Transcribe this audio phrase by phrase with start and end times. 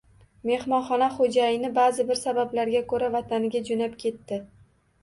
[0.49, 4.43] Mehmonxona xo`jayini ba`zi bir sabablarga ko`ra vataniga jo`nab ketdi